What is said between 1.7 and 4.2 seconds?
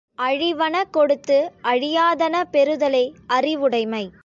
அழியாதன பெறுதலே அறிவுடைமை.